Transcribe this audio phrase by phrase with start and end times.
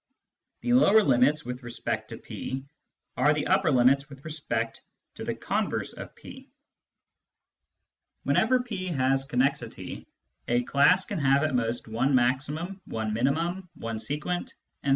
[0.61, 2.63] The" lower limits" with respect to P
[3.17, 4.81] are the upper limits with respect
[5.13, 6.49] to the converse of P.
[8.23, 10.07] Whenever P has connexity,
[10.47, 14.89] a class can have at most one maximum, one minimum, one sequent, etc.